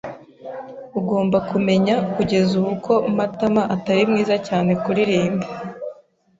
Ugomba 0.99 1.37
kumenya 1.49 1.95
kugeza 2.15 2.51
ubu 2.59 2.73
ko 2.85 2.93
Matama 3.17 3.61
atari 3.75 4.03
mwiza 4.09 4.35
cyane 4.47 4.71
kuririmba. 4.83 5.45